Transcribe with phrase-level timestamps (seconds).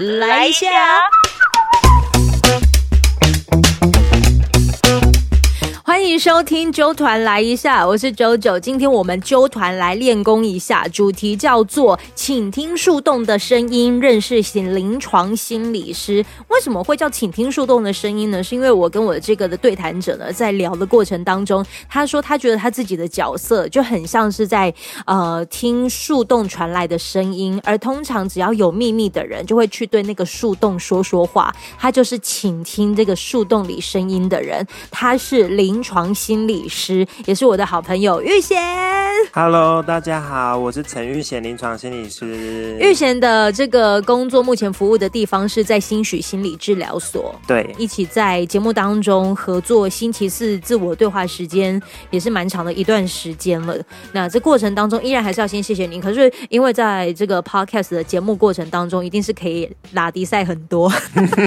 [0.00, 1.19] 来一下。
[6.18, 8.58] 收听揪团来一下，我是九九。
[8.58, 16.24] 今天我们揪团来练功一下，主题叫做“请听树洞的声音，认识型临床心理师”。
[16.48, 18.42] 为什么会叫“请听树洞的声音”呢？
[18.42, 24.72] 是因为我跟我这个的对谈者呢，在聊的过程当中，他说他觉得他自己的角色就很像是在
[25.04, 31.54] 呃听树洞传来的声音，而通常只要有秘密的人，就会去对那个树洞说说话。
[31.78, 35.80] 他就是倾听这个树洞里声音的人，他是临。
[35.82, 38.58] 床床心理师也是我的好朋友玉贤。
[39.34, 42.78] Hello，大家好，我是陈玉贤，临床心理师。
[42.80, 47.38] 玉贤的这个工作目前服务的地方是在新许心理治疗所。
[47.46, 53.76] 对，一起在节目当中合作，星期四自我对话时间也是蛮长的一段时间了。
[54.12, 56.00] 那这过程当中，依然还是要先谢谢您。
[56.00, 60.90] 可是因为在这个 Podcast 的节目过程当中，一定是可以拉低赛很多，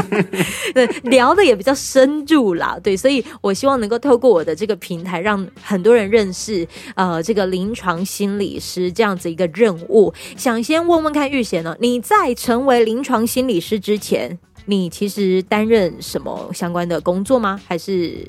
[0.75, 2.77] 对，聊的也比较深入啦。
[2.83, 4.14] 对，所以我希望能够透。
[4.14, 10.13] 过我的这个平台，让很多人认识呃这个临床心理师这样子一个任务。
[10.36, 17.59] 想先问问看玉贤呢，你在成为临床心理师之前，你其实担任什么相关的工作吗？
[17.67, 18.27] 还是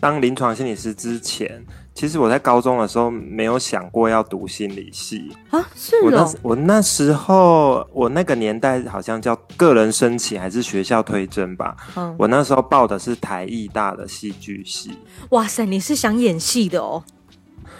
[0.00, 1.64] 当临床心理师之前？
[1.96, 14.90] 其实我在高中的时候没有想过要读心理系啊，是我那我那时候我那个年代好像叫个人申请还是学校推甄吧，嗯，我那时候报的是台艺大的戏剧系。
[15.30, 17.02] 哇塞，你是想演戏的哦？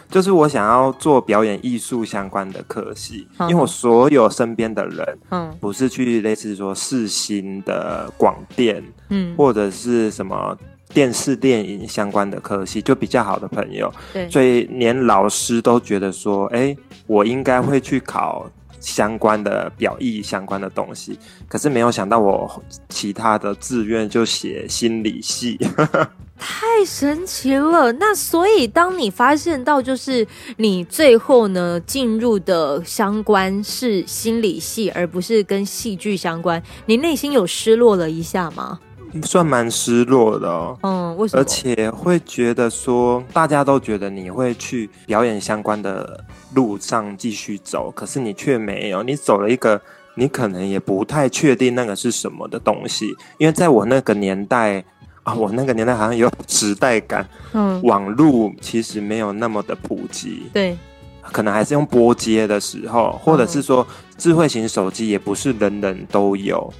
[0.09, 10.57] 就是我想要做表演艺术相关的科系，因为我所有身边的人，嗯，不是去类似说世新的广电，嗯，或者是什么。
[10.93, 18.49] 电视电影相关的科系就比较好的朋友，对，所以连老师都觉得说，哎，我应该会去考
[18.79, 21.19] 相关的表意相关的东西。
[21.47, 25.59] 可是没有想到，我其他的志愿就写心理系，
[26.39, 27.91] 太神奇了。
[27.93, 30.25] 那所以当你发现到，就是
[30.57, 38.79] 你最后呢进入的相关是心理系，而不是跟戏剧相关，你内心有失落了一下吗？
[39.23, 41.41] 算蛮失落的哦，嗯，为什么？
[41.41, 46.23] 而且会觉得说，大家都觉得你会去表演相关的
[46.53, 49.81] 路上继续走，可是你却没有，你走了一个
[50.15, 53.15] 你可能也不太确定那个是什么的东西。
[53.37, 54.83] 因为在我那个年代
[55.23, 60.77] 啊，我那个年代好像有时代感，嗯，网络其实没有那么的普及，对，
[61.21, 63.85] 可能还是用拨接的时候，或者是说
[64.17, 66.73] 智慧型手机也不是人人都有，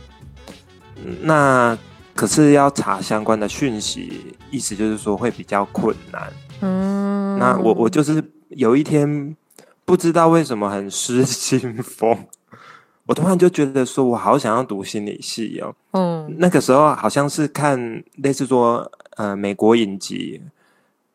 [1.04, 1.78] 嗯那。
[2.18, 6.34] 可是要查相关的讯息，意思就是说会比较困难。
[6.62, 9.38] 嗯，那我我就是有一天
[9.86, 12.26] 不知道为什么很失心疯，
[13.06, 15.76] 我突然就觉得说我好想要读心理系哦。
[15.92, 20.42] 嗯，那个时候好像是看类似说呃美国影集，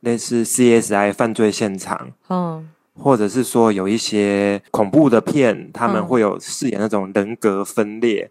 [0.01, 8.31] 类似 CSI 犯罪现场，嗯，或者是说有一些恐怖的片，他们会有饰演那种人格分裂。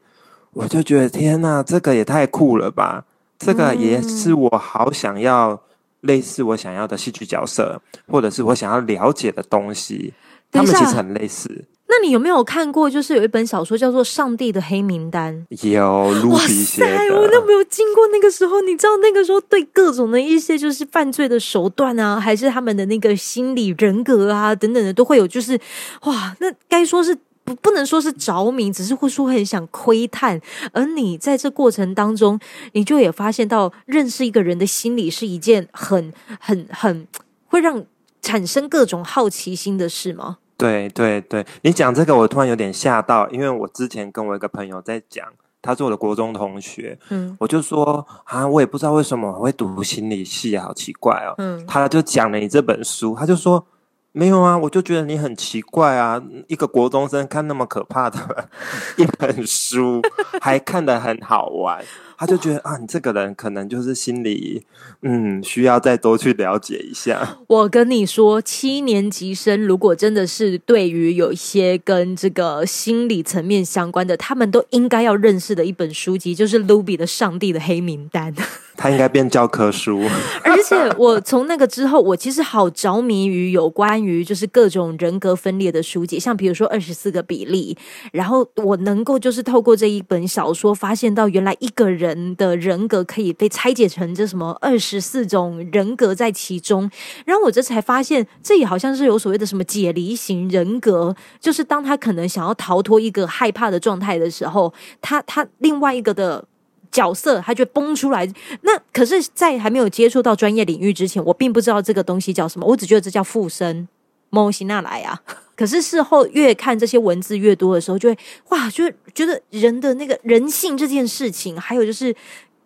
[0.54, 3.06] 我就觉得天哪，这个也太酷了吧！
[3.40, 5.60] 这个也是我好想要
[6.02, 10.14] 类似我想要的戏剧角色，或者是我想要了解的东西。
[10.52, 11.66] 他们其实很类似。
[11.88, 12.90] 那你有没有看过？
[12.90, 15.46] 就是有一本小说叫做《上帝的黑名单》。
[15.70, 17.16] 有，卢比写的。
[17.20, 25.28] 我都没有经过那个时候，你知道那个时候对各种的一些就是犯罪的手段啊，还是他们的那个心理人格啊等等的，都会有。
[25.28, 25.60] 就是
[26.04, 27.18] 哇，那该说是。
[27.56, 30.40] 不，不能说是着迷，只是会说很想窥探。
[30.74, 32.40] 而你在这过程当中，
[32.74, 37.08] 你就也发现到认识一个人的心理是一件很、很、很
[37.48, 37.84] 会让
[38.22, 40.38] 产生各种好奇心的事吗？
[40.58, 45.26] 对，对，对，你讲这个，我突然有点吓到，因为我之前跟我一个朋友在讲，
[45.62, 53.66] 他是我的国中同学，嗯，我就说啊，我也不知道为什么会读心理系，好奇怪哦，嗯，他就讲了你这本书，他就说。
[54.14, 56.22] 没有啊，我就觉得你很奇怪啊！
[56.48, 58.50] 一个国中生看那么可怕的
[58.98, 60.02] 一本书，
[60.42, 61.84] 还看得很好玩。
[62.22, 64.64] 他就觉得啊，你这个人可能就是心里，
[65.02, 67.40] 嗯，需要再多去了解一下。
[67.48, 78.32] 我跟你说，七年级生如果真的是对于有一些跟这个心理层面相关的，他们都应该要认识的一本书籍，就是卢比的《上帝的黑名单》。
[78.78, 80.02] 他应该变教科书。
[80.44, 87.76] 而且我从那个之后，我其实好着迷于有关于就是各种人格分裂的书籍，像比如说二十四个比例。
[88.12, 92.11] 然后我能够就是透过这一本小说，发现到原来一个人。
[92.12, 96.90] 人的人格可以被拆解成这什么二十四种人格在其中，
[97.26, 106.46] 然后我这才发现，这也好像是有所谓的什么解离型人格，就是当他可能想要逃脱一个害怕的状态的时候，他他另外一个的。
[106.92, 108.30] 角色，他就崩出来。
[108.64, 112.68] 那可是，在还没有接触到专业领域之前，我并不知道这个东西叫什么。
[112.68, 113.88] 我只觉得这叫附身。
[114.30, 115.22] 摩西纳来啊！
[115.62, 118.18] 可是事后越看这些文字越多的时候，就会
[118.50, 122.16] 哇，就觉得人的那个人性这件事情，还有就是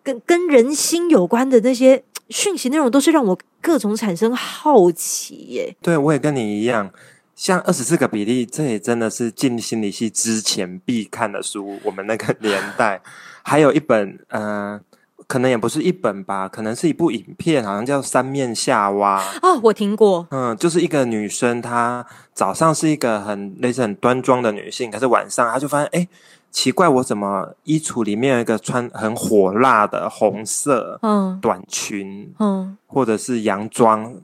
[0.02, 5.76] 跟跟人心有关的那些讯息内容，都是让我各种产生好奇耶。
[5.82, 6.90] 对，我也跟你一样。
[7.36, 11.78] 像二十四个比例，这也真的是进心理系之前必看的书。
[11.84, 13.02] 我们那个年代，
[13.44, 14.80] 还有一本，呃，
[15.28, 20.28] 可能也不是一本吧，可能是一部影片，好像叫《三面夏娃》哦，我听过。
[20.32, 26.08] 嗯，就是一个女生，她早上是一个很类似很端庄的女性，可是晚上她就发现，哎，
[26.52, 34.16] 奇怪，我怎么衣橱里面有一个穿很火辣的红色嗯短裙嗯，或者是洋装，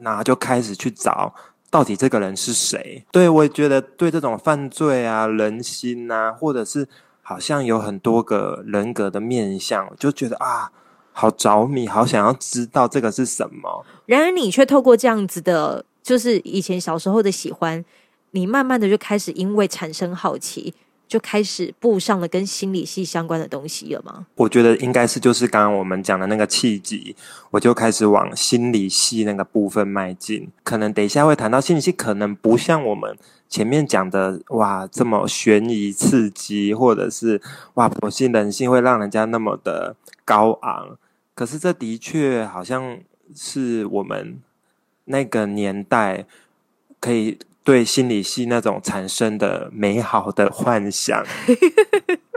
[0.00, 1.34] 然后就开始去找。
[1.70, 3.04] 到底这个人是谁？
[3.12, 6.88] 对我也觉得，对这种犯罪啊、人心啊，或者是
[7.28, 10.72] 好像有很多个人格的面相，就觉得啊，
[11.12, 13.84] 好着迷，好想要知道这个是什么。
[14.06, 17.84] 然而，你却透过这样子的，就是以前小时候的喜欢，
[18.30, 20.72] 你慢慢的就开始因为产生好奇。
[21.06, 24.26] 就开始步上了跟心理系相关的东西了吗？
[24.34, 27.16] 我觉得应该是就是刚刚我们讲的那个契机，
[27.50, 30.50] 我就开始往心理系那个部分迈进。
[30.62, 33.16] 可能等一下会谈到心理系，可能不像我们
[33.48, 37.40] 前面讲的哇这么悬疑刺激，或者是
[37.74, 40.98] 哇剖析人性会让人家那么的高昂。
[41.34, 42.98] 可是这的确好像
[43.34, 44.40] 是我们
[45.06, 46.26] 那个年代
[47.00, 47.38] 可以。
[47.64, 51.22] 对心理系那种产生的美好的幻想，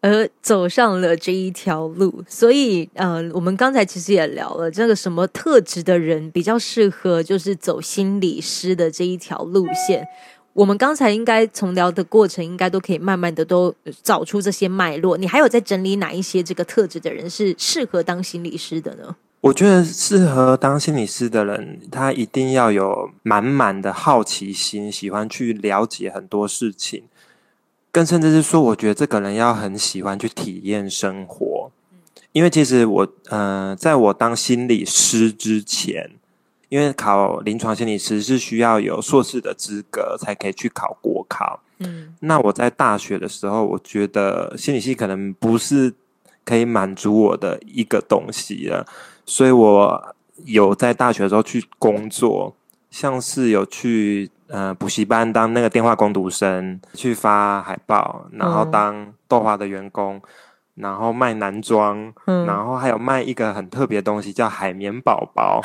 [0.00, 2.24] 而走上了这一条路。
[2.28, 10.06] 所以，呃，我们刚才其实也聊了，这个什么特质的人比较适合，就是走心理师的这一条路线。
[10.54, 15.16] 我们刚才应该从聊的过程，应该都可以慢慢的都找出这些脉络。
[15.16, 19.16] 你还有在整理哪一些这个特质的人是适合当心理师的呢？
[19.40, 27.04] 我觉得适合当心理师的人，他一定要有满满的好奇心，喜欢去了解很多事情，
[27.92, 31.70] 更甚至是说，我觉得这个人要很喜欢去体验生活。
[32.32, 36.10] 因为其实我，呃，在我当心理师之前，
[36.70, 41.60] 因为考临床心理师是需要有硕士的资格才可以去考国考。
[41.80, 45.92] 嗯，那我在大学的时候，我觉得心理系可能不是
[46.46, 48.86] 可以满足我的一个东西了。
[49.26, 50.14] 所以我
[50.46, 52.56] 有在大学的时候去工作，
[52.90, 60.20] 像是有去呃补习班当那个电话工读生，去发海报，然后当豆花的员工，
[60.74, 65.60] 然后卖男装，然后还有卖一个很特别的东西叫海绵宝宝，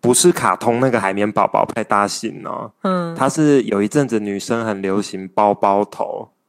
[0.00, 2.70] 不是卡通那个海绵宝宝，太大型哦。
[2.82, 6.41] 嗯，它是有一阵子女生很流行包包头，嗯，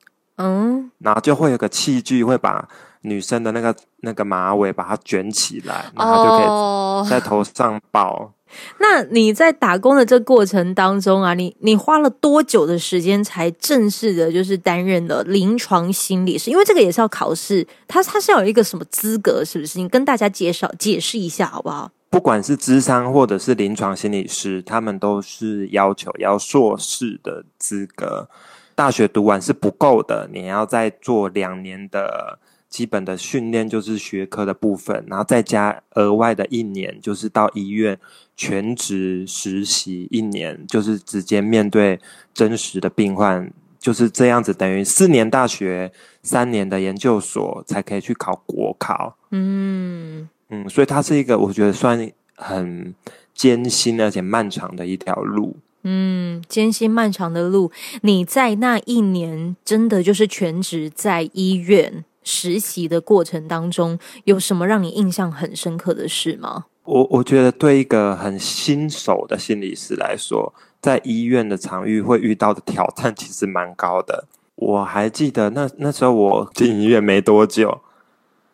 [1.03, 2.67] 然后就会有个器具会把。
[3.05, 8.31] 女生的那个那个马尾，把它卷起来，然后就可以在头上包。
[8.79, 16.50] 那你在打工的这过程当中啊，你你花了多久的时间才正式的，就是担任了临床心理师？
[16.50, 19.79] 因为这个也是要考试，他他是要有一个什么资格，是不是？
[19.79, 21.91] 你跟大家介绍解释一下好不好？
[22.09, 28.29] 不管是智商或者是临床心理师，他们都是要求要硕士的资格，
[28.75, 32.39] 大学读完是不够的，你要再做两年的。
[32.74, 38.00] 基本的训练就是学科的部分，然后再加额外的一年，就是到医院
[38.36, 42.00] 全职实习一年，就是直接面对
[42.33, 45.91] 真实的病患，就是这样子，等于四年大学，
[46.24, 49.15] 三年的研究所才可以去考国考。
[49.29, 52.95] 嗯嗯，所以它是一个我觉得算很
[53.36, 55.55] 艰辛而且漫长的一条路。
[55.83, 57.71] 嗯，艰辛漫长的路，
[58.01, 62.03] 你在那一年真的就是全职在医院。
[62.25, 66.67] 实习的过程当中，有什么让你印象很深刻的事吗？
[66.85, 74.25] 我我觉得，对一个很新手的心理师来说，在医院的场域会遇到的挑战其实蛮高的。
[74.55, 77.81] 我还记得那那时候我进医院没多久。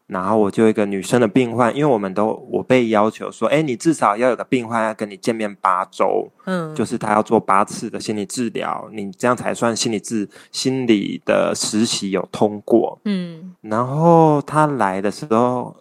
[0.10, 13.54] 然后我就一个女生的病患，因为我们都我被要求说，哎，你至少要有个病患要跟你见面八周，嗯，就是他要做八次的心理治疗，你这样才算心理治心理的实习有通过，嗯。
[13.62, 15.76] 然后他来的时候，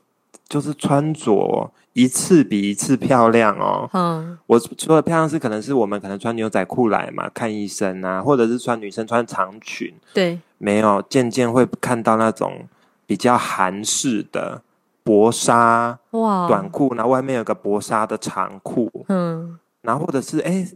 [0.46, 4.38] 就是穿着一次比一次漂亮哦，嗯。
[4.46, 12.68] 我除了漂亮是可能是我们可能穿牛仔裤来嘛看医生啊，或者是穿女生穿长裙，对，没有渐渐会看到那种。
[13.08, 14.60] 比较韩式的
[15.02, 20.68] 薄纱哇，短裤，然后外面有个薄纱的长裤，嗯，然后或者是哎，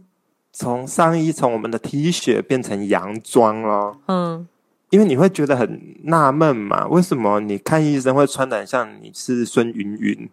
[0.51, 3.95] 从上衣从我们的 T 恤变成洋装咯。
[4.07, 4.47] 嗯，
[4.89, 10.27] 因为你会觉得很纳闷嘛，为什么你看医生会穿的很像你是孙云云？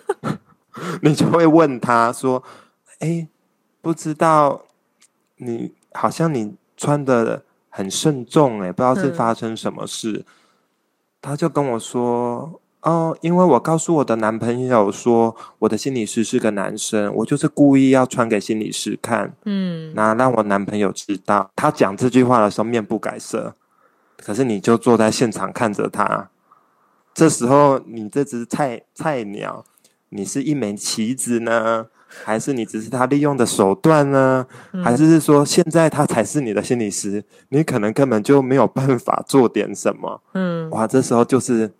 [1.00, 2.42] 你就会问他说
[3.00, 3.26] ：“哎，
[3.80, 4.66] 不知道
[5.36, 10.26] 你好像你穿的很慎重哎，不知道是发生什么事。”
[11.20, 23.54] 他就跟我说：“哦，因为我告诉我的男朋友说我的心理师是个男生，我就是故意要穿给心理师看，嗯，那让我男朋友知道。”他讲这句话的时候面不改色，
[24.16, 26.30] 可是你就坐在现场看着他，
[27.12, 29.64] 这时候你这只菜菜鸟。
[30.12, 31.86] 你是一枚棋子呢，
[32.24, 34.46] 还是你只是他利用的手段呢？
[34.82, 37.22] 还是说现在他才是你的心理师？
[37.50, 40.20] 你可能根本就没有办法做点什么。
[40.34, 41.70] 嗯，哇，这时候就是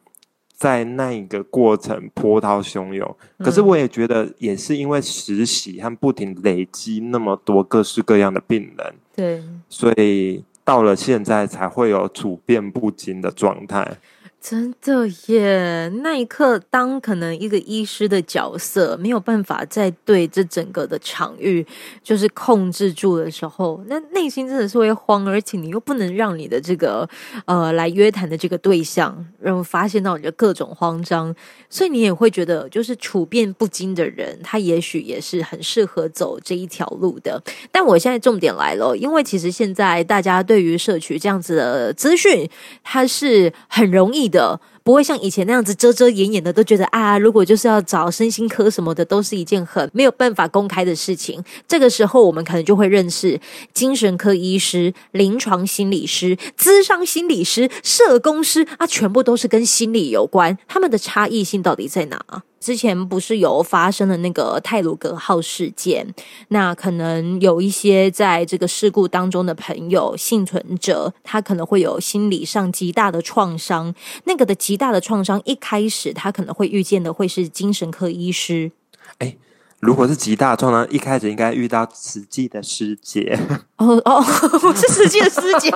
[0.57, 3.17] 在那一个过程波涛汹涌。
[3.39, 13.97] 可是我也觉得，也是因为实习和不停累积那么多各式各样的病人，对，所以到了现在才会有处变不惊的状态。
[14.41, 15.93] 真的耶！
[16.03, 21.65] 那一刻，当可能一个医师的角色没有办法再对这整个的场域
[22.03, 27.07] 就是控制住的时候，那内心真的是会慌，而且你又不能让你的这个
[27.45, 31.35] 呃来约谈的这个对象，然后发现到你的各种慌张，
[31.69, 37.41] 所以你也会觉得，就是处变不惊的人，他也许也是很适合走这一条路的。
[37.71, 42.49] 但我现在重点来了，因为其实现在大家对于社区这样子的资讯，
[42.83, 44.30] 它是很容易。
[44.31, 51.43] 的不会像以前那样子遮遮掩掩的，都觉得啊，如果就是要找身心科什么的，都是一件很没有办法公开的事情。
[51.69, 53.41] 这个时候，我们可能就会认识
[53.75, 60.57] 精神科医师、临床心理师、咨商心理师、社工师啊，全部都是跟心理有关。
[60.67, 62.43] 他们的差异性到底在哪？
[62.61, 66.15] 之前不是有发生了那个泰鲁格号事件，
[66.49, 73.95] 那可能有一些在这个事故当中的朋友幸存者，他可能会有心理上极大的创伤。
[74.25, 78.71] 那个的极大的创伤，一开始他可能会遇见的会是精神科医师。
[79.19, 79.37] 哎。
[79.81, 83.35] 如果是极大创伤，一开始应该遇到实际的师姐。
[83.79, 84.23] 哦 哦，
[84.77, 85.71] 是实际的师姐，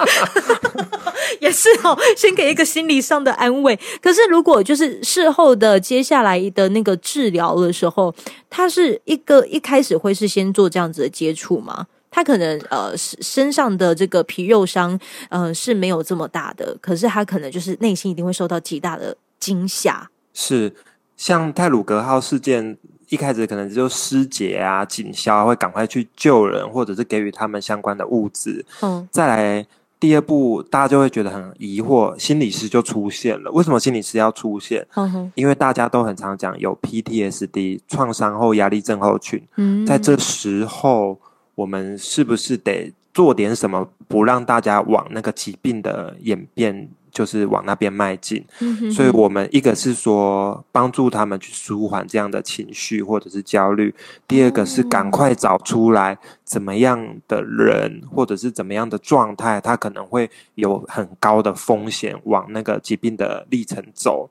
[1.40, 1.98] 也是哦。
[2.14, 3.74] 先给一个心理上的安慰。
[4.02, 8.14] 可是如果就是事后的接下来的那个治疗的时候，
[8.50, 11.86] 他是一个一开始会是先做这样子的接触吗？
[12.14, 14.96] 他可能呃身上的这个皮肉伤，
[15.30, 20.08] 呃是没有这么大的，可是他可能就是内心一定会受到极大的惊吓。
[20.32, 20.72] 是
[21.16, 22.78] 像泰鲁格号事件。
[23.10, 28.64] 一开始可能就师姐啊、警消会赶快去救人，或者是给予他们相关的物资。
[28.80, 29.64] 嗯，再来
[30.00, 33.50] 第二步，大家就会觉得很疑惑，心理师就出现了。
[33.52, 34.84] 为什么心理师要出现？
[34.96, 39.40] 嗯因为大家都很常讲有 PTSD 创伤后压力症候群。
[39.56, 41.20] 嗯，在这时候，
[41.54, 46.88] 我们是不是得做点什么，不让大家往那个疾病的演变？
[47.14, 48.44] 就是往那边迈进，
[48.92, 53.94] 所以我们一个是说帮助他们去舒缓这样的情绪或者是焦虑，
[54.26, 64.28] 第二个是赶快找出来怎么样的人或者是怎么样的状态，他可能会有很高的风险往那个疾病的历程走。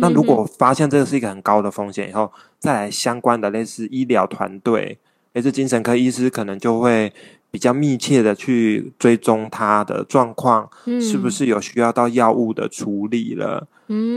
[0.00, 4.98] 那如果发现这个是一个很高的风险以后，再来相关的类似医疗团队，
[5.34, 7.12] 类似精神科医师可能就会。
[7.54, 10.68] 比较密切的去追踪他的状况，
[11.00, 13.64] 是不是有需要到药物的处理了？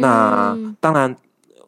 [0.02, 1.16] 那当然，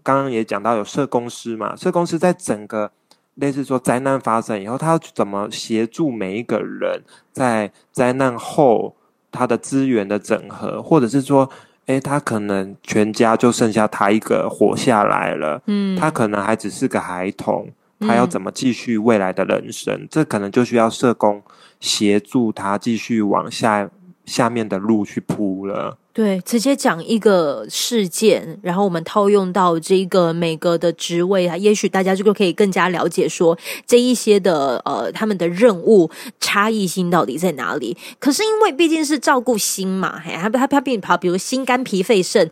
[0.01, 2.89] 刚刚也讲到有社工师嘛，社工师在整个
[3.35, 8.95] 类似说灾难发生以后，他要怎么协助每一个人在灾难后
[9.31, 11.47] 他的资源的整合，或者是说，
[11.85, 17.69] 诶，他可能全家就剩下他一个活下来了，嗯，他可能还只是个孩童。
[17.99, 20.07] 他要怎么继续未来的人生？
[20.09, 21.41] 这可能就需要社工
[21.79, 23.89] 协助他继续往下
[24.25, 25.97] 下面的路去铺了。
[26.11, 37.95] 对，直接讲一个事件，然后我们套用到这个每个的职位啊，也许大家就可以更加了解说这一些的呃他们的任务差异性到底在哪里。
[38.19, 42.51] 可是因为毕竟是照顾心嘛，嘿，他他他并跑，比如心肝脾肺肾。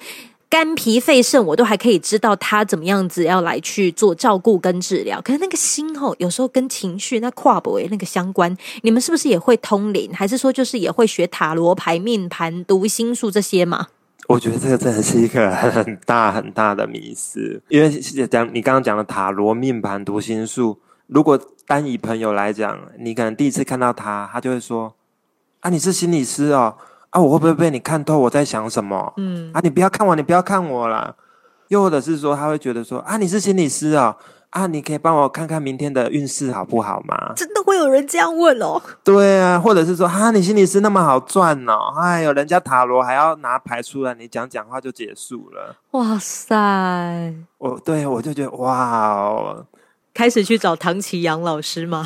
[0.49, 5.21] 肝脾肺肾，我都还可以知道他怎么样子要来去做照顾跟治疗。
[5.21, 8.55] 可是那个心吼，有时候跟情绪那跨不为那个相关。
[8.81, 13.87] 你们是不是也会通灵，还是说就是也会学塔罗牌、命盘、读心术这些吗？
[14.29, 17.61] 我觉得这个真的是一个很大很大的迷思。
[17.67, 17.89] 因为
[18.27, 24.95] 讲你刚刚讲的塔罗、命盘、读心术，如果单以朋友来讲，你可能第一次看到他，他就会说
[25.59, 26.77] ：“啊，你是心理师哦。”
[27.11, 29.13] 啊，我会不会被你看透我在想什么？
[29.17, 31.15] 嗯，啊，你不要看我，你不要看我啦。
[31.69, 34.15] 又或者是说，他会觉得说，啊，你是心理师啊，
[34.51, 37.33] 啊，你可以帮我看看明天的运势好不好吗？
[37.35, 38.81] 真的会有人这样问哦？
[39.03, 41.93] 对啊，或者是说，哈，你心理师那么好赚哦？
[41.97, 45.75] 哎呦，人家塔罗还要拿牌出来，你讲讲话就结束了。
[45.91, 47.33] 哇塞！
[47.57, 49.65] 我对我就觉得哇哦，
[50.13, 52.05] 开始去找唐奇阳老师吗？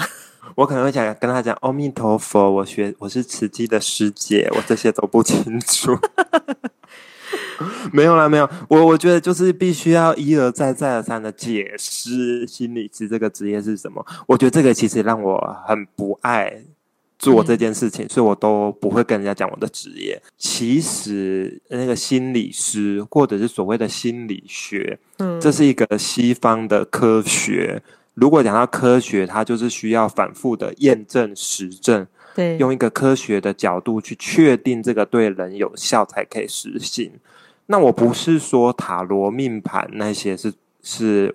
[0.56, 5.98] 我可能会想跟他讲阿弥陀佛，我学我是慈济的师姐，我这些都不清楚。
[7.94, 8.50] 没有啦，没有。
[8.68, 14.06] 我我觉得就是必须要一而再再而三的解释心理师这个职业是什么。
[14.28, 16.64] 我觉得这个其实让我很不爱
[17.20, 20.20] 做这件事情，所以我都不会跟人家讲我的职业。
[20.38, 27.82] 其实那个心理师或者是所谓的心理学，嗯，这是一个西方的科学。
[28.22, 37.12] 如果讲到科学，它就是需要反复的验证实证，对，用一个科学的角度去确定这个对人有效才可以实行。
[37.66, 41.34] 那我不是说塔罗命盘那些是是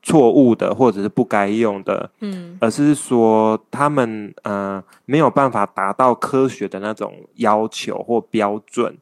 [0.00, 8.96] 错误的，或者是不该用的，嗯，而是说他们呃没有办法达到科学的那种要求或标准。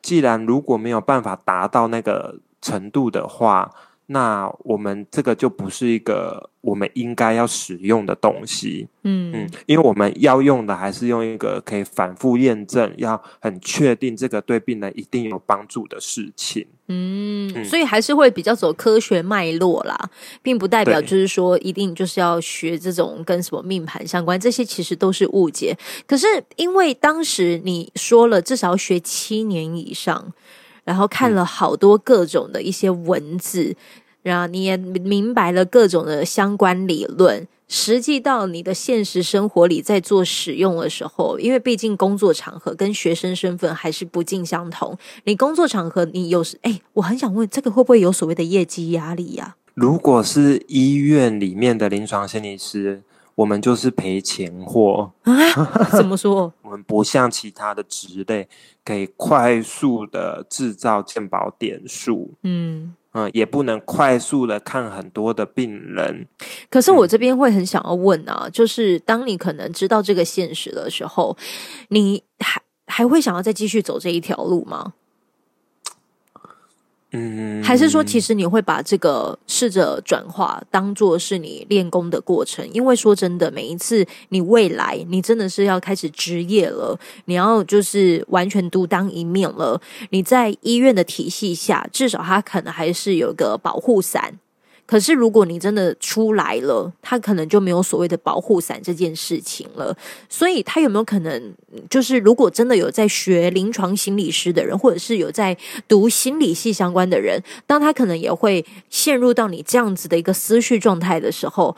[0.00, 3.70] 既然如果没有办法达到那个程度的话，
[4.06, 20.10] 那我们这个就不是一个我们应该要使用的东西，嗯嗯，因为我们要用的还是用一个可以反复验证，要很确定这个对病人一定有帮助的事情，嗯，所以还是会比较走科学脉络啦，
[20.42, 25.74] 并不代表就是说一定就是要学这种跟什么命盘相关，这些其实都是误解。
[26.06, 30.32] 可是因为当时你说了至少要学七年以上。
[30.84, 33.74] 然后看了好多各种的一些文字，
[34.22, 37.48] 然后你也明白了各种的相关理论。
[37.66, 44.96] 实际到你的现实生活里，在做使用的时候，因为毕竟工作场合跟学生身份还是不尽相同。
[45.24, 49.56] 你工作场合，你有时哎，我很想问，这个会不会有所谓的业绩压力呀？
[49.72, 53.02] 如果是医院里面的临床心理师。
[53.34, 55.32] 我们就是赔钱货啊？
[55.90, 56.52] 怎么说？
[56.62, 58.48] 我们不像其他的职类，
[58.84, 62.34] 可以快速的制造健保点数。
[62.42, 66.26] 嗯嗯，也不能快速的看很多的病人。
[66.68, 71.36] 可是我这边会很想要问啊，就是当你可能知道这个现实的时候，
[71.90, 74.94] 你还还会想要再继续走这一条路吗？
[77.16, 82.68] 嗯，还是说，其实你会把这个试着转化，当做是你练功的过程。
[82.72, 89.80] 因为说真的，每一次你未来你真的是要开始职业了，你要就是完全独当一面了。
[90.10, 94.40] 你在医院的体系下，至少他可能还是有个保护伞。
[94.86, 99.96] 可是，如果你真的出来了，他可能就没有所谓的保护伞这件事情了。
[100.28, 101.54] 所以，他有没有可能，
[101.88, 105.56] 就是如果真的有在学临床心理师的人，或者是有在
[105.88, 111.76] 读心理系相关的人，当他可能也会陷入到你这样子的一个思绪状态的时候。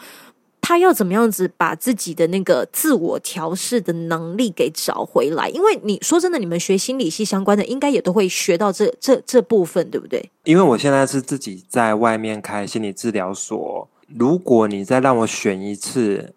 [0.68, 5.48] 他要怎么样子把自己的那个自我调试的能力给找回来？
[5.50, 10.28] 因为你说真的，你们学心理系相关的，应该也都会学到这这这部分，对不对？
[10.42, 13.88] 因为我现在是自己在外面开心理治疗所。
[14.08, 16.34] 如果你再让我选一次，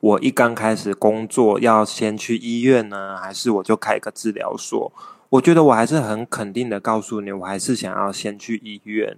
[0.00, 4.92] 我一刚开始工作要先去医院呢，还是我就开一个治疗所？
[5.30, 9.16] 我觉得我还是很肯定的告诉你，我还是想要先去医院，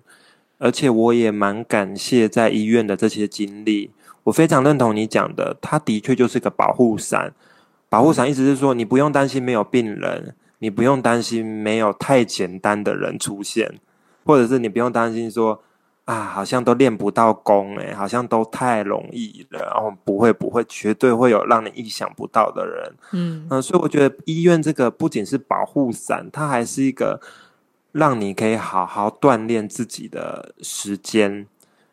[0.59, 3.91] 而且我也蛮感谢在医院的这些经历。
[4.27, 7.33] 我非常认同你讲的，它的确就是个保护伞。
[7.89, 13.79] 保护伞意思是说，你不用担心没有病人，你不用担心没有太简单的人出现，
[14.25, 15.63] 或者是你不用担心说
[16.07, 19.61] 啊，好像都练不到功，诶，好像都太容易了。
[19.61, 22.93] 然后不会不会，绝对会有让你意想不到的人。
[23.13, 27.21] 嗯嗯，所以我觉得医院这个不仅是保护伞，它还是一个
[27.93, 31.47] 让你可以好好锻炼自己的时间。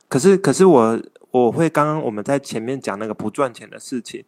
[0.09, 0.99] 可是，可是我。
[1.33, 4.23] 我会刚刚我们在前面讲那个不赚钱的事情，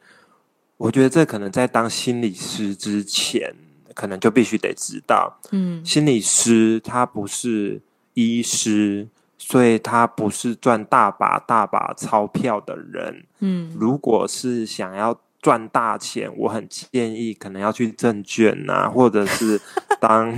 [0.77, 3.53] 我觉得这可能在当心理师之前，
[3.93, 7.79] 可能就必须得知道，嗯，心理师他不是
[8.15, 19.61] 医师，所以他不是赚大把大把钞票的人，嗯，如果是想要赚大钱，我很建议可能要去证券啊，或者是
[20.01, 20.35] 当。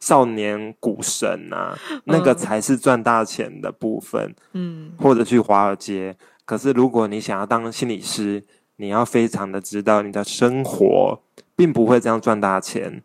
[0.00, 4.34] 少年股神啊，那个才是赚大钱的部分。
[4.52, 6.16] 嗯，或者去华尔街。
[6.44, 8.42] 可是如果你想要当心理师，
[8.76, 11.20] 你要非常的知道你的生活
[11.54, 13.02] 并不会这样赚大钱。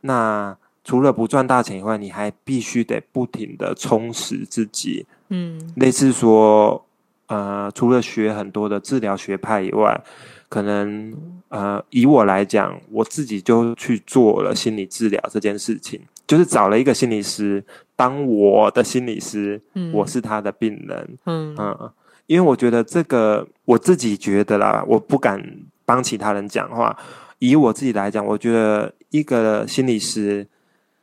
[0.00, 5.06] 那除了不赚大钱以外，你还必须得不停的充实自己。
[5.28, 6.84] 嗯，类似说，
[7.26, 10.02] 呃，除了学很多的治疗学派以外。
[10.48, 11.14] 可能
[11.48, 15.98] 呃，以我来讲，我自己就去做了心理治疗这件事情，
[16.32, 17.62] 就是找了一个心理师
[17.94, 21.90] 当我的心理师，嗯我是他的病人，嗯嗯，
[22.26, 26.98] 因为我觉得这个我自己觉得啦，我不敢帮其他人讲话。
[27.38, 30.46] 以我自己来讲，我觉得一个心理师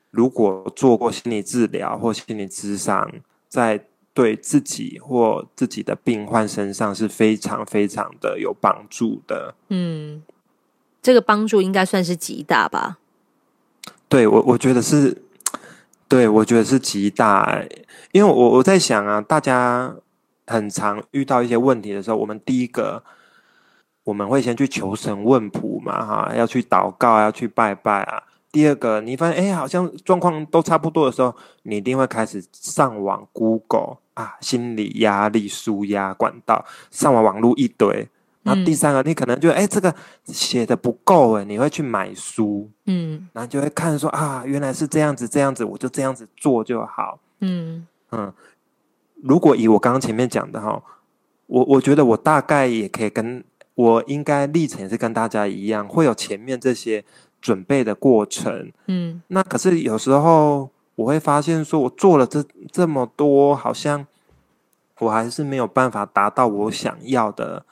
[0.09, 3.07] 如果做过心理治疗或心理咨商，
[3.47, 9.53] 在对自己或自己的病患身上是非常非常的有帮助的。
[9.67, 10.23] 嗯，
[11.03, 12.97] 这个帮助应该算是极大吧？
[14.09, 15.15] 对我，我觉得是，
[16.07, 17.63] 对我觉得是极大、
[18.11, 19.95] 因为我我在想啊，大家
[20.47, 23.03] 很常遇到一些问题的时候，我们第一个
[24.03, 28.23] 我们会先去求神问卜嘛，哈，要去祷告，要去拜拜啊。
[28.51, 38.09] 第二个，你发现哎、诶好像状况都差不多的时候，你一定会开始上网 Google 啊，心理压力舒压管道，上网网络一堆。
[38.49, 39.93] 然后第三个，你可能就哎、诶这个
[40.25, 43.29] 写的不够哎，你会去买书，嗯。
[43.31, 47.19] 然后就会看说啊，原来是这样子，这样子，我就这样子做就好。
[47.41, 47.85] 嗯。
[48.11, 48.33] 嗯，
[49.21, 50.81] 如果以我刚刚前面讲的哈，
[51.45, 53.43] 我我觉得我大概也可以跟
[53.75, 57.05] 我应该历程也是跟大家一样，会有前面这些
[57.39, 58.71] 准备的过程。
[58.87, 59.21] 嗯。
[59.27, 64.07] 那可是有时候我会发现，说我做了这这么多，好像
[64.99, 67.63] 我还是没有办法达到我想要的，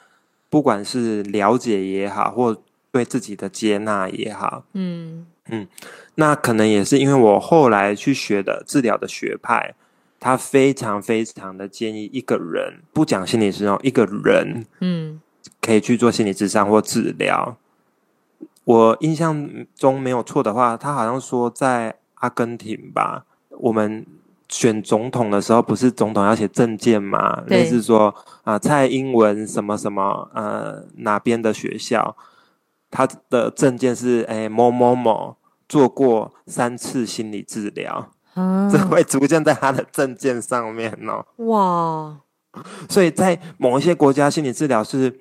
[0.49, 4.63] 不管是了解也好，或对自己的接纳也好。
[4.73, 5.67] 嗯嗯
[6.15, 9.75] 那可能也是因为我后来去学的治疗的学派，
[10.19, 15.21] 他非常非常的建议一个人不讲心理师哦，一个人嗯
[15.61, 17.57] 可以去做心理咨商或治疗。
[18.63, 24.05] 我印象中没有错的话，他好像说在阿根廷吧，我们
[24.49, 27.43] 选总统的时候，不是总统要写证件吗？
[27.47, 32.15] 对类似说啊、蔡英文什么什么呃哪边的学校，
[32.89, 35.35] 他的证件是哎某某某
[35.67, 41.25] 做过三次心理治疗，啊这会出现在他的证件上面哦。
[41.45, 42.17] 哇
[42.89, 45.13] 所以在某一些国家，心理治疗是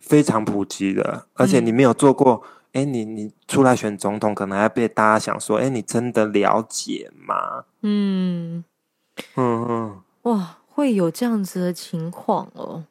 [0.00, 2.42] 非常普及的，而且你没有做过，
[2.72, 7.64] 哎、你你出来选总统，可能还被大家想说，哎、你真的了解吗？
[7.82, 8.64] 嗯
[9.36, 12.84] 嗯嗯，哇，会有这样子的情况哦，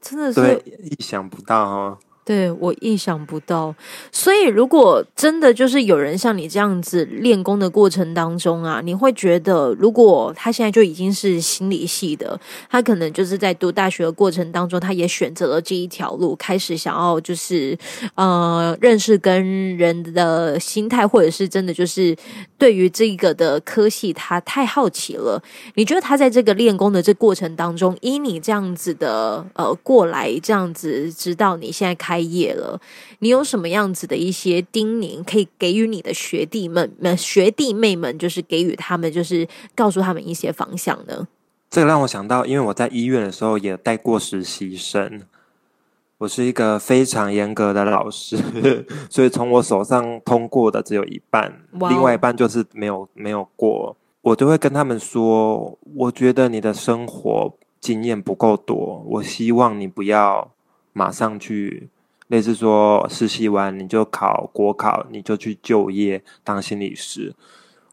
[0.00, 1.98] 真的是，意想不到哦。
[2.28, 3.74] 对我意想不到，
[4.12, 12.38] 所以如果真的就是有人像你这样子练功的过程当中啊，你会觉得，如果他现在就已经是心理系的，
[12.68, 17.74] 他可能就是在读大学的过程当中，他也选择了这一条路，开始想要就是
[18.14, 22.14] 呃认识跟人的心态，或者是真的就是
[22.58, 25.42] 对于这个的科系他太好奇了。
[25.76, 32.80] 你觉得他在这个练功的这过程当中，以你这样子的呃过来这样子，直到你现在开业了，
[33.20, 41.26] 你有什么样子的一些叮咛可以给予你的学弟们、呃学弟妹们，就是给予他们，就是告诉他们一些方向呢？
[41.70, 45.20] 这个让我想到，因为我在医院的时候也带过实习生，
[46.16, 48.38] 我是一个非常严格的老师，
[49.10, 53.96] 所以从我手上通过的只有一半，另外一半就是没有没有过。
[54.22, 60.50] 我就会跟他们说，我觉得你的生活经验不够多，我希望你不要
[60.92, 61.88] 马上去，
[62.28, 67.34] 类似说实习完你就考国考，你就去就业当心理师。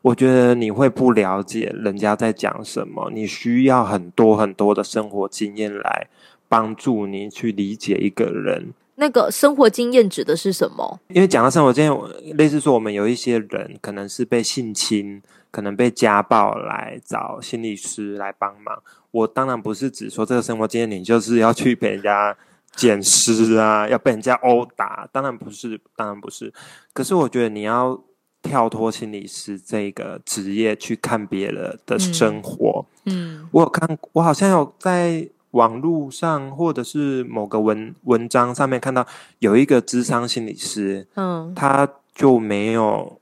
[0.01, 6.07] 我觉得你会不了解人家在讲什么，你需要很多很多的生活经验来
[6.47, 8.73] 帮助你去理解一个人。
[8.97, 10.99] 那个生活经验指的是什么？
[11.07, 18.81] 因为讲到生活经验，我类似说我们有一些人可能是被性侵，可能被家暴来找心理师来帮忙。
[19.11, 22.37] 我当然不是指说这个生活经验你就是要去陪人家
[22.75, 26.53] 捡尸啊，要被人家殴打，当然不是，当然不是。
[26.93, 27.99] 可是我觉得你要
[28.41, 32.85] 跳脱心理师这个职业去看别人的生活。
[33.05, 39.05] 嗯我有看，我好像有在网络上或者是某个文文章上面看到
[39.39, 43.19] 有一个智商心理师，嗯他就没有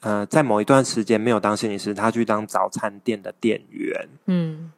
[0.00, 4.72] 呃，在某一段时间没有当心理师，他去当早餐店的店员，嗯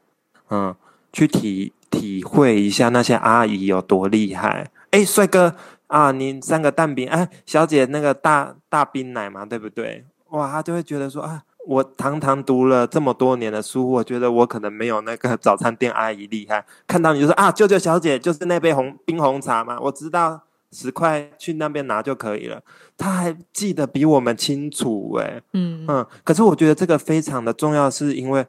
[0.50, 0.74] 嗯，
[1.12, 4.70] 去体体会一下那些阿姨有多厉害。
[4.90, 5.54] 哎，帅哥
[5.88, 10.04] 啊，你三个蛋饼，哎，小姐那个大大冰奶嘛，对不对？
[10.30, 16.64] 哇，他就会觉得说啊，我堂堂读了这么多年的书，我觉得我可能没有那个早餐店阿姨厉害。
[16.86, 22.62] 看到你就说啊，舅舅小姐就是那杯红冰红茶嘛，我知道十块去那边拿就可以了。
[22.96, 28.46] 他还记得比我们清楚哎、嗯嗯，可是我觉得这个非常的重要，是因为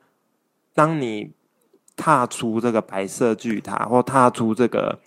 [0.75, 1.31] 当你
[1.95, 4.99] 踏出这个白色巨塔，或踏出这个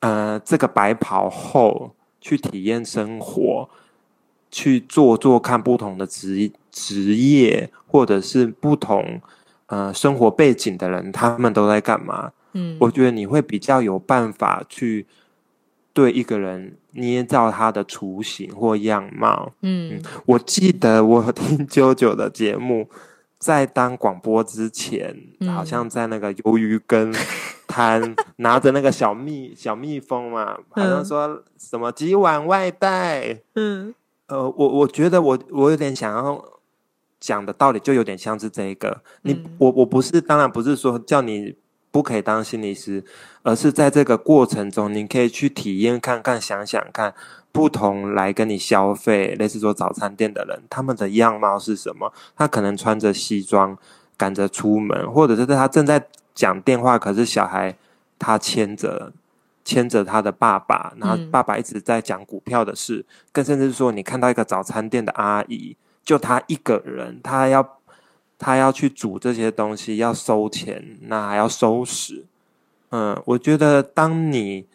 [0.00, 3.68] 呃，这个白袍后去体验生活，
[4.50, 9.20] 去做做看不同的职职业，或者是不同
[9.66, 12.32] 呃生活背景的人，他们都在干嘛？
[12.52, 15.06] 嗯，我觉得你会比较有办法去
[15.92, 19.52] 对一个人捏造他的雏形或样貌。
[19.60, 22.88] 嗯，我记得我听啾啾的节目。
[23.38, 25.16] 在当广播之前，
[25.54, 27.14] 好像在那个鱿鱼羹
[27.68, 33.40] 摊拿着那个小蜜小蜜蜂嘛，好像说什么几碗外带。
[33.54, 33.94] 嗯，
[34.26, 36.44] 呃，我我觉得我我有点想要
[37.20, 39.02] 讲的道理，就有点像是这一个。
[39.22, 41.54] 你我我不是，当然不是说叫你
[41.92, 43.04] 不可以当心理师，
[43.42, 47.14] 而是在这个过程中，你可以去体验看看，想想看。
[47.50, 52.12] 不同来跟你消费，类似做早餐店的人，他们的样貌是什么？
[52.36, 53.76] 他可能穿着西装
[54.16, 57.74] 赶着出门，或者是他正在讲电话，可是小孩
[58.18, 59.12] 他牵着
[59.64, 63.04] 牵着他的爸爸，然后爸爸一直在讲股票的事。
[63.32, 67.78] 更甚至是说，你看到一个早餐店的阿姨，就他一个人，他要
[68.38, 72.24] 他要去煮这些东西，要收钱，那还要收拾。
[72.90, 74.66] 嗯，我觉得当你。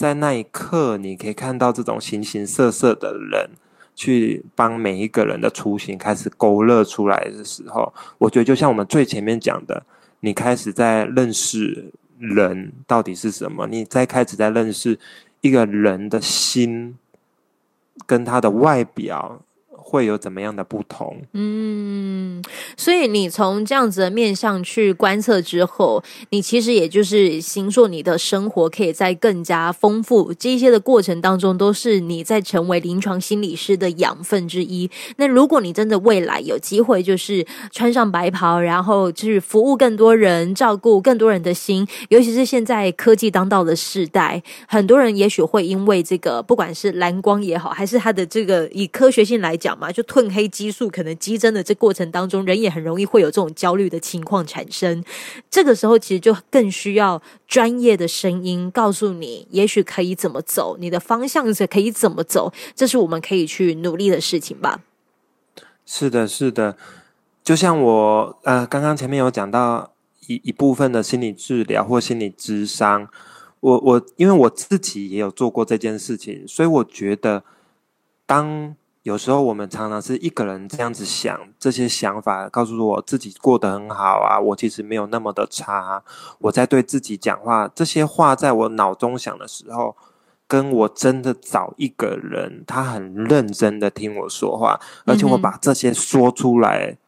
[0.00, 3.50] 在那一刻，你可以看到这种形形色色的人，
[3.94, 9.84] 去帮每一个人的雏形开始勾勒出来的时候，我觉得就像我们最前面讲的，
[10.20, 14.98] 你开始在认识人到底是什么，你在开始在认识
[15.42, 16.96] 一个人的心
[18.06, 19.42] 跟他的外表。
[19.82, 21.16] 会有怎么样的不同？
[21.32, 22.42] 嗯，
[22.76, 34.88] 所以你从这样子的面向去观测之后，你其实也就是形塑你的生活可以在更加丰富这些的过程当中，都是你在成为临床心理师的养分之一。
[35.16, 49.69] 那如果你真的未来有机会，就是穿上白袍，然后去服务更多人，照顾更多人的心，尤其是现在科技当道的时代，很多人也许会因为这个，不管是蓝光也好，还是他的这个以科学性来讲。
[49.78, 55.04] 嘛，就褪黑激素可能激增的这过程当中，人也很容易会有这种焦虑的情况产生。
[55.50, 64.80] 这个时候，其实就更需要专业的声音告诉你，也许可以怎么走，你的方向是可以怎么走，这是我们可以去努力的事情吧。
[65.84, 66.76] 是的，是的，
[67.42, 69.92] 就像我呃，刚刚前面有讲到
[70.26, 73.08] 一一部分的心理治疗或心理智商，
[73.60, 77.44] 我我因为我自己也有做过这件事情，所以我觉得
[78.26, 78.76] 当。
[79.02, 86.02] 有时候我们常常是一个人这样子想，这些想法告诉我自己过得很好啊，我其实没有那么的差。
[86.38, 89.96] 我在对自己讲话，这些话在我脑中想的时候，
[90.46, 96.98] 跟我真的找一个人，他很认真的听我说话，而且我把这些说出来，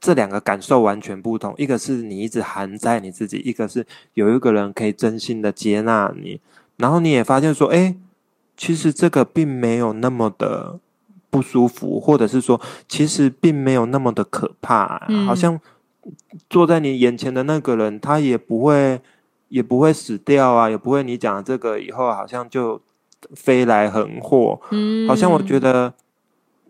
[0.00, 1.52] 这两个感受完全不同。
[1.58, 6.40] 一个是你一直含在你自己，一个是有一个人可以真心的接纳你，
[6.78, 7.94] 然后你也发现说，哎，
[8.56, 10.80] 其实这个并没有那么的。
[11.34, 15.60] 不舒服，或者是说，其实并没有那么的可怕，好像
[16.48, 19.00] 坐在你眼前的那个人，他也不会，
[19.48, 22.80] 也不会死掉啊，也不会你讲这个以后好像就
[23.34, 24.60] 飞来横祸。
[24.70, 25.92] 嗯，好像我觉得，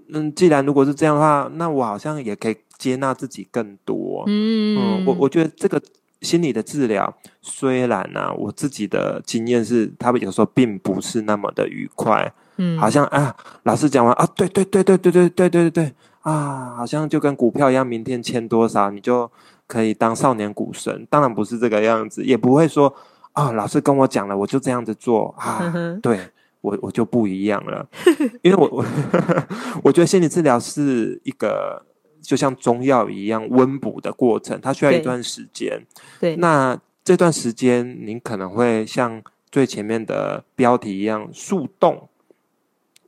[0.09, 4.25] 嗯，既然如果是这样的话，那我好像也可以接纳自己更多。
[4.29, 5.79] 嗯，我我觉得这个
[6.25, 12.33] 心理的治疗，虽然呢，我自己的经验是，他们有时候并不是那么的愉快。
[12.57, 19.31] 嗯，好像啊，老师讲完啊，对对对对对对对对对对啊，好像就跟股票一样，明天签多少你就
[19.67, 21.07] 可以当少年股神。
[21.11, 22.95] 当然不是这个样子，也不会说
[23.33, 25.73] 啊，老师跟我讲了，我就这样子做啊。
[26.01, 26.19] 对
[26.61, 27.87] 我我就不一样了，
[28.43, 28.85] 因为我我
[29.83, 31.85] 我觉得心理治疗是一个
[32.25, 35.81] 就像中药一样温补的过程，它需要一段时间。
[36.19, 42.09] 对，那这段时间您可能会像最前面的标题一样速冻。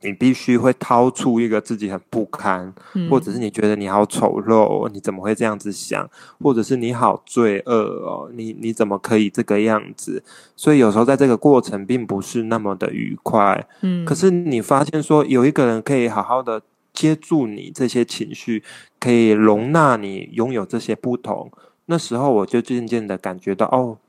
[0.03, 2.71] 你必须会掏出一个自己很不堪，
[3.09, 6.07] 或者是你觉得你好丑陋，你怎么会这样子想？
[6.39, 7.73] 或者是你好罪恶
[8.05, 10.23] 哦，你你怎么可以这个样子？
[10.55, 13.67] 所以有时候在这个过程并不是那么的愉快。
[13.81, 16.61] 嗯，可是你发现说有一个人可以好好的
[16.97, 18.63] 接住你这些情绪，
[18.99, 21.51] 可以容纳你拥有这些不同，
[21.85, 23.99] 那时候我就渐渐的感觉到哦，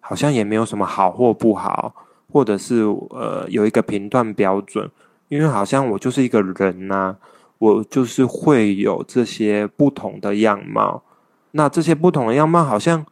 [0.00, 1.94] 好像也没有什么好或不好，
[2.32, 4.90] 或者是呃有一个评断标准。
[5.28, 7.16] 因为好像我就是一个人呐，
[7.58, 11.02] 我就是会有这些不同的样貌，
[11.50, 13.04] 那这些不同的样貌好像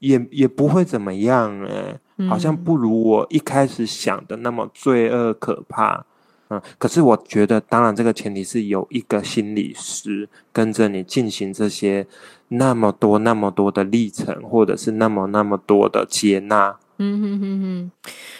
[0.00, 6.04] 也也不会怎么样诶，好像不如我一开始想的那么罪恶可怕。
[6.52, 12.06] 嗯，可是我觉得，当然这个前提是有一个心理师跟着你进行这些
[12.48, 16.76] 那么多那么多的历程，或者是那么那么多的接纳。
[16.98, 17.90] 嗯哼哼哼，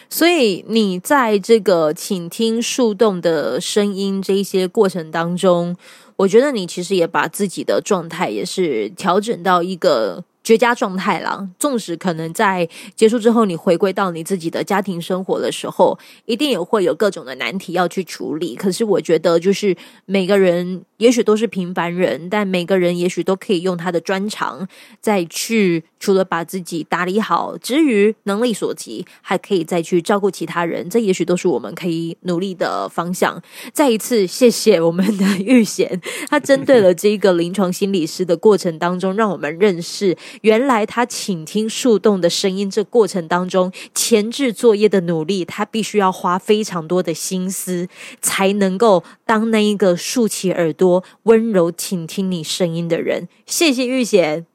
[0.09, 5.75] 所以你在这个倾听树洞的声音这一些过程当中，
[6.17, 10.23] 我觉得你其实也把自己的状态也是调整到一个。
[10.43, 11.47] 绝佳状态了。
[11.57, 18.55] 纵使可能在结束之后，你回归到你自己的家庭生活的时候，一定也会有各种的难题要去处理。
[18.55, 19.75] 可是我觉得，就是
[20.05, 24.65] 每个人也许都是平凡人，但每个人也许都可以用他的专长，
[25.01, 30.89] 再去除了把自己打理好之余，能力所及，还可以再去照顾其他人。
[30.89, 33.43] 这也许都是我们可以努力的方向。
[33.73, 40.15] 再一次谢谢我们的玉贤，他针对了这个临床心理师的过程当中，让我们认识。
[40.43, 47.89] 原来他倾听树洞的声音，这过程当中前置作业的努力，他必须要花非常多的心思，
[48.21, 50.92] 才能够当那一个竖起耳朵、
[51.23, 53.29] 温柔倾听你声音的人。
[53.45, 54.45] 谢谢玉贤，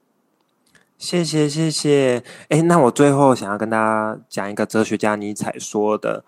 [0.98, 2.22] 谢谢谢谢。
[2.50, 6.24] 哎，那我最后想要跟大家讲一个哲学家尼采说的：“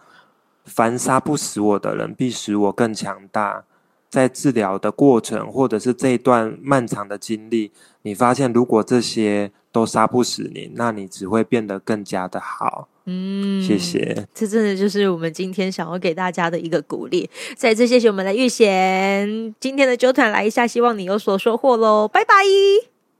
[0.64, 3.64] 凡杀不死我的人，必使我更强大。”
[4.11, 7.70] 在治疗的过程，或者是这一段漫长的经历，
[8.03, 12.88] 你发现如果这些都杀不死你，那你只会变得更加的好。
[13.11, 14.16] 嗯，谢谢。
[14.33, 17.29] 这真的就是我们今天想要给大家的一个鼓励。
[17.57, 22.07] 再次谢谢我们的玉贤，今天的酒团来一下，希望你有所收获喽。
[22.07, 22.35] 拜拜。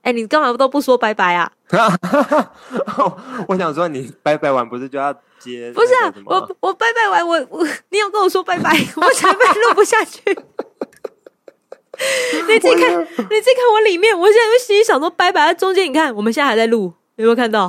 [0.03, 1.51] 哎，你干嘛都不说拜拜啊？
[3.49, 5.73] 我想说，你拜拜完不是就要接？
[5.75, 10.21] 不是啊，我我拜拜完，我我你有跟我说拜拜， 我才被录不下去。
[12.49, 15.53] 你自己看，你自己看我里面，我现在就心里想说拜拜。
[15.53, 17.69] 中间你看，我们现在还在录，有没有看到？